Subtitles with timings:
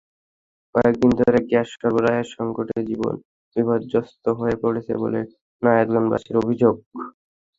[0.75, 3.15] কয়েক দিন ধরেই গ্যাস সরবরাহের সংকটে জীবন
[3.55, 5.19] বিপর্যস্ত হয়ে পড়েছে বলে
[5.61, 6.75] নারায়ণগঞ্জবাসীর অভিযোগ।